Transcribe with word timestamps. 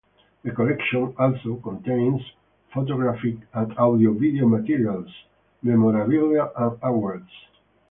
The 0.43 0.49
collection 0.49 1.13
also 1.15 1.57
contains 1.57 2.21
photographic 2.73 3.35
and 3.53 3.77
audio-video 3.77 4.47
materials, 4.47 5.11
memorabilia 5.61 6.49
and 6.57 6.79
awards. 6.81 7.29